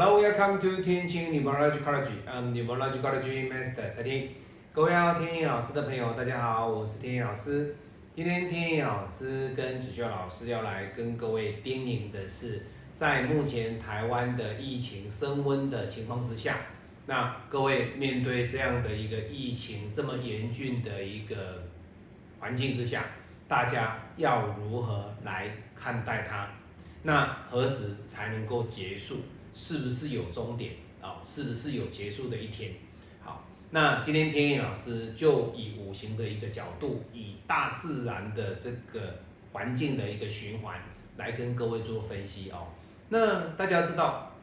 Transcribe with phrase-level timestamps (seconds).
[0.00, 2.12] Hello, welcome to 天晴 Numerology.
[2.24, 4.28] I'm Numerology Master 蔡天。
[4.72, 7.74] 各位要天意老师的朋友，大家好，我是天意老师。
[8.14, 12.64] 今天天意老师跟子修老师要来跟各位叮咛的是，
[12.94, 16.58] 在目前台湾的疫情升温的情况之下，
[17.06, 21.64] 那各位面对这样的一个疫情这么严峻的一个
[22.38, 23.02] 环境之下，
[23.48, 26.46] 大家要如何来看待它？
[27.02, 29.16] 那何时才能够结束？
[29.52, 31.20] 是不是有终点啊？
[31.22, 32.72] 是不是有结束的一天？
[33.20, 39.18] 好，那今天天意老师就以五行的一个角度，以大自然的这个
[39.52, 40.80] 环境的一个循环
[41.16, 42.68] 来跟各位做分析哦。
[43.08, 44.36] 那大家知道，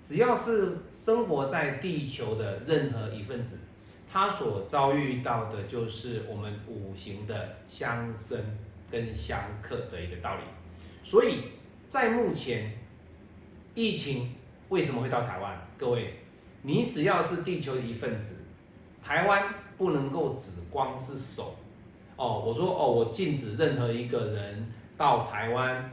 [0.00, 3.58] 只要是生活在地球的任何一份子，
[4.10, 8.38] 他所遭遇到的就是我们五行的相生
[8.90, 10.42] 跟相克的一个道理。
[11.02, 11.50] 所以
[11.88, 12.78] 在目前
[13.74, 14.32] 疫情。
[14.74, 15.56] 为什么会到台湾？
[15.78, 16.14] 各位，
[16.62, 18.42] 你只要是地球的一份子，
[19.00, 21.54] 台湾不能够只光是守
[22.16, 22.42] 哦。
[22.44, 25.88] 我说哦，我禁止任何一个人到台湾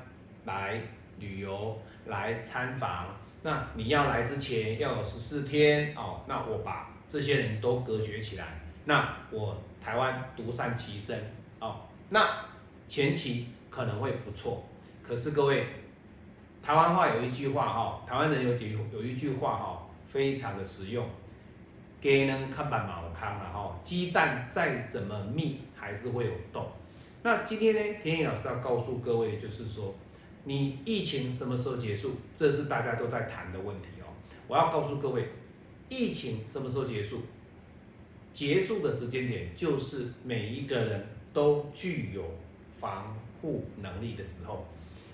[0.46, 0.82] 来
[1.20, 3.06] 旅游、来参访。
[3.44, 6.22] 那你要来之前要有十四天哦。
[6.28, 8.48] 那我把这些人都隔绝起来。
[8.86, 11.24] 那我台湾独善其身
[11.60, 11.82] 哦。
[12.10, 12.28] 那
[12.88, 14.64] 前期可能会不错，
[15.04, 15.68] 可是各位。
[16.64, 21.06] 台湾话有一句话哈，台湾人有几有一句话哈，非常的实用。
[22.02, 26.68] 鸡呢看板毛康了哈，鸡蛋再怎么密还是会有洞。
[27.24, 29.94] 那今天呢，田野老师要告诉各位，就是说，
[30.44, 32.14] 你疫情什么时候结束？
[32.36, 34.06] 这是大家都在谈的问题哦。
[34.48, 35.30] 我要告诉各位，
[35.90, 37.22] 疫情什么时候结束？
[38.34, 42.24] 结束的时间点就是每一个人都具有
[42.80, 44.66] 防护能力的时候。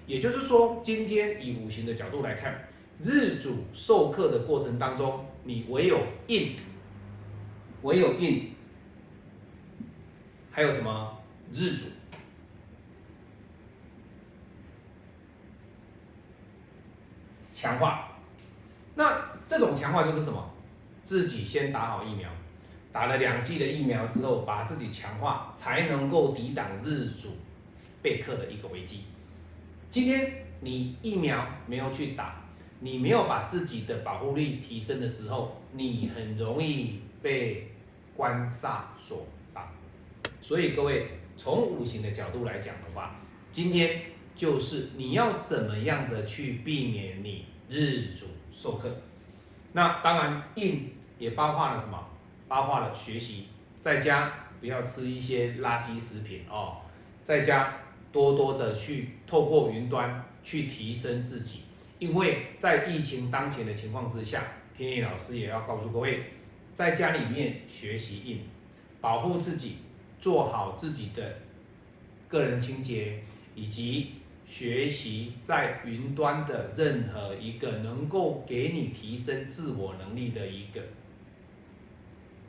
[0.07, 2.67] 也就是说，今天以五行的角度来看，
[3.03, 6.55] 日主授课的过程当中，你唯有印，
[7.81, 8.53] 唯有印，
[10.49, 11.87] 还有什么日主
[17.53, 18.17] 强化？
[18.95, 20.53] 那这种强化就是什么？
[21.03, 22.29] 自己先打好疫苗，
[22.93, 27.35] 打了两剂的疫苗之后，把自己强化，才能够抵挡日主
[28.01, 29.01] 备课的一个危机。
[29.89, 32.43] 今天你疫苗没有去打，
[32.81, 37.71] 你没有把自己的保护力提升的时候，你很容易被
[38.15, 39.71] 官煞所杀。
[40.41, 43.15] 所以各位从五行的角度来讲的话，
[43.53, 44.01] 今天
[44.35, 48.93] 就是你要怎么样的去避免你日主受克。
[49.71, 52.09] 那当然印也包括了什么？
[52.49, 53.47] 包括了学习，
[53.81, 56.81] 在家不要吃一些垃圾食品哦，
[57.23, 57.73] 在家。
[58.17, 61.59] 多多的去透过云端去提升自己，
[61.99, 64.43] 因为在疫情当前的情况之下，
[64.75, 66.23] 天意老师也要告诉各位，
[66.73, 68.39] 在家里面学习印，
[68.99, 69.75] 保护自己，
[70.19, 71.37] 做好自己的
[72.27, 73.21] 个人清洁，
[73.53, 74.13] 以及
[74.47, 80.81] 学习在云端的任何一个能够给你提升自我能力的一个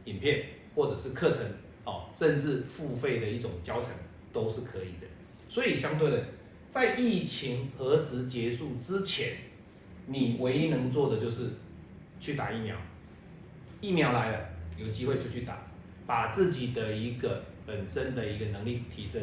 [0.06, 1.44] 影片或者是课程
[1.84, 3.90] 哦，甚至付费的一种教程
[4.32, 5.06] 都是可以的。
[5.48, 6.24] 所以相对的，
[6.68, 9.32] 在疫情何时结束之前，
[10.06, 11.52] 你唯一能做的就是
[12.20, 12.76] 去打疫苗。
[13.80, 15.56] 疫苗来了，有机会就去打，
[16.06, 19.22] 把自己的一个本身的一个能力提升，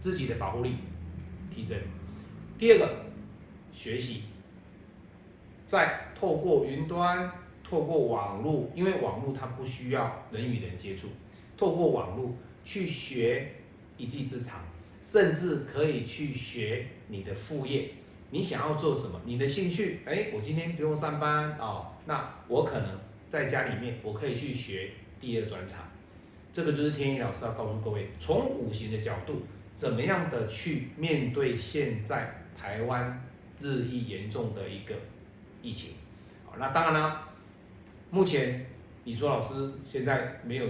[0.00, 0.76] 自己的保护力
[1.54, 1.76] 提升。
[2.56, 3.04] 第二个，
[3.70, 4.22] 学习，
[5.66, 7.30] 在透过云端、
[7.62, 11.08] 透过网络，因为网络它不需要人与人接触，
[11.54, 12.34] 透过网络
[12.64, 13.56] 去学。
[14.04, 14.60] 一技之长，
[15.00, 17.88] 甚至可以去学你的副业。
[18.30, 19.18] 你想要做什么？
[19.24, 20.00] 你的兴趣？
[20.04, 23.00] 哎，我今天不用上班哦，那我可能
[23.30, 25.80] 在家里面，我可以去学第二专长。
[26.52, 29.42] 这个就是天意老师要告诉各位，从五行的角度，
[29.74, 33.26] 怎么样的去面对现在台湾
[33.58, 34.94] 日益严重的一个
[35.62, 35.94] 疫情。
[36.44, 37.28] 好，那当然了，
[38.10, 38.66] 目前
[39.04, 40.66] 你说老师现在没有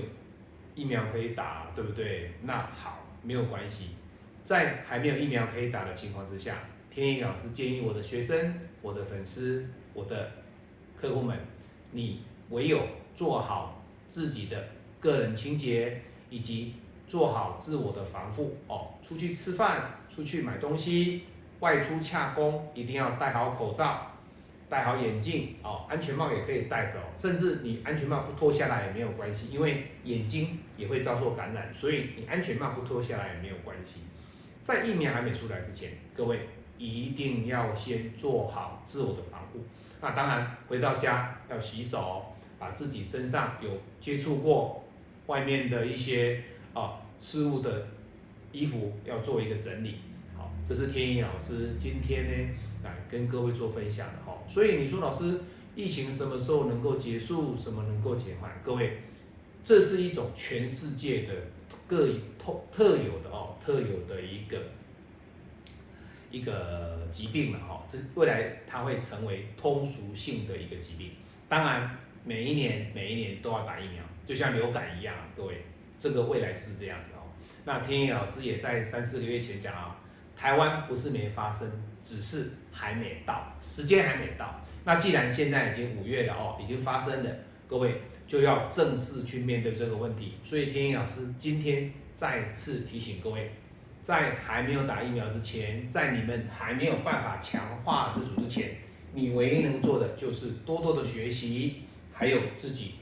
[0.77, 2.31] 疫苗可以打，对不对？
[2.43, 3.01] 那好。
[3.25, 3.89] 没有关系，
[4.45, 6.59] 在还没有疫苗可以打的情况之下，
[6.91, 10.31] 天意老师建议我的学生、我的粉丝、我的
[11.01, 11.37] 客户们，
[11.93, 14.69] 你唯有做好自己的
[15.01, 16.75] 个人清洁，以及
[17.07, 18.95] 做好自我的防护哦。
[19.03, 21.25] 出去吃饭、出去买东西、
[21.61, 24.14] 外出洽工，一定要戴好口罩。
[24.69, 34.01] 戴好眼镜哦，安全帽也可以戴着，甚至你安全帽不脱下来也没有关系，因为眼睛也会遭受感染，所以你安全帽不脱下来也没有关系。
[34.63, 39.61] 在疫苗还没出来之前，各位一定要先做好自我的防护。
[40.01, 43.71] 那当然，回到家要洗手，把自己身上有
[44.01, 44.85] 接触过
[45.27, 47.87] 外面的一些啊事物的
[48.53, 49.97] 衣服要做一个整理。
[50.67, 54.39] 这是天意老师今天呢来跟各位做分享的哈。
[54.49, 55.41] 所以你说老师，
[55.75, 57.57] 疫情什么时候能够结束？
[57.57, 58.51] 什么能够减缓？
[58.65, 58.99] 各位，
[59.63, 61.35] 这是一种全世界的
[61.87, 62.09] 各
[62.39, 64.59] 特特有的哦，特有的一个。
[66.31, 71.13] 一个疾病了哈，这未来它会成为通俗性的一个疾病。
[71.49, 75.63] 当然，每一年每一年都要打疫苗，就像流感一样，各位，
[76.01, 77.31] 这个未来就是这样子哦。
[77.65, 79.97] 那天野老师也在三四个月前讲啊，
[80.37, 81.71] 台湾不是没发生，
[82.03, 84.61] 只是还没到，时间还没到。
[84.85, 87.31] 那既然现在已经五月了哦，已经发生了，
[87.69, 90.35] 各位就要正式去面对这个问题。
[90.45, 93.51] 所以天野老师今天再次提醒各位。
[94.03, 98.77] 在还没有打疫苗之前，在你们还没有办法强化自主之前，
[99.15, 102.97] 你唯一能做的就是多多的学习，还有自己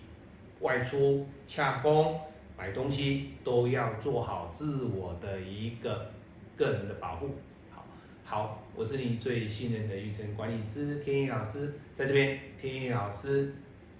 [0.61, 2.21] 外出洽工
[2.57, 6.12] 买东西都要做好自我的一个
[6.57, 7.37] 个人的保护。
[7.71, 7.85] 好
[8.25, 13.55] 好我是你最信任的育程管理师天意老师在这边天意老师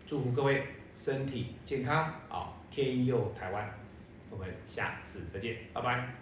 [0.07, 0.65] 祝福各位
[0.95, 2.15] 身体健康。
[2.29, 3.75] 好天佑台湾
[4.31, 6.15] 我们下次再见拜拜。